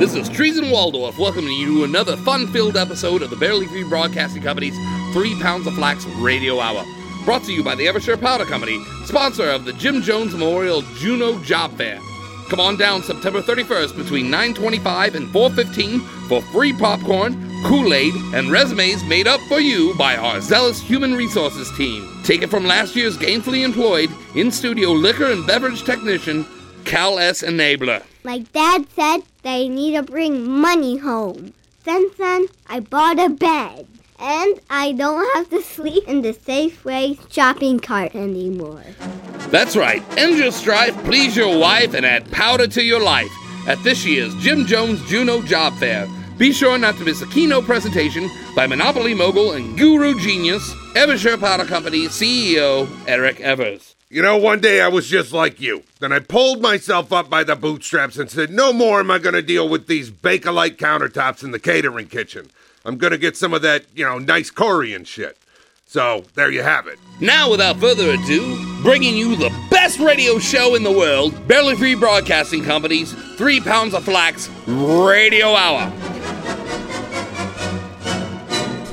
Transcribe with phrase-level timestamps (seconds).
[0.00, 3.84] This is Treason Waldorf welcoming you to another fun filled episode of the Barely Free
[3.84, 4.74] Broadcasting Company's
[5.12, 6.86] Three Pounds of Flax Radio Hour.
[7.26, 11.38] Brought to you by the Evershire Powder Company, sponsor of the Jim Jones Memorial Juno
[11.42, 11.98] Job Fair.
[12.48, 17.36] Come on down September 31st between 9:25 and 4:15 for free popcorn,
[17.66, 22.08] Kool-Aid, and resumes made up for you by our zealous human resources team.
[22.24, 26.46] Take it from last year's gainfully employed in-studio liquor and beverage technician,
[26.90, 27.42] Cal S.
[27.42, 28.02] Enabler.
[28.24, 31.54] Like Dad said, they need to bring money home.
[31.84, 33.86] Since then, I bought a bed.
[34.18, 38.82] And I don't have to sleep in the Safeway shopping cart anymore.
[39.50, 40.02] That's right.
[40.18, 43.30] End your strife, please your wife, and add powder to your life
[43.68, 46.08] at this year's Jim Jones Juno Job Fair.
[46.40, 51.36] Be sure not to miss a keynote presentation by Monopoly mogul and guru genius, Evershire
[51.36, 53.94] Powder Company CEO Eric Evers.
[54.08, 55.82] You know, one day I was just like you.
[55.98, 59.34] Then I pulled myself up by the bootstraps and said, No more am I going
[59.34, 62.48] to deal with these Bakelite countertops in the catering kitchen.
[62.86, 65.36] I'm going to get some of that, you know, nice Corian shit.
[65.84, 66.98] So, there you have it.
[67.20, 71.96] Now, without further ado, bringing you the best radio show in the world, Barely Free
[71.96, 76.09] Broadcasting Company's Three Pounds of Flax Radio Hour.